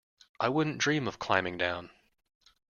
[0.39, 1.91] I wouldn't dream of climbing down.